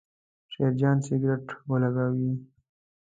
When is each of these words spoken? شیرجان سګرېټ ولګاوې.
شیرجان 0.51 0.97
سګرېټ 1.05 1.47
ولګاوې. 1.69 2.31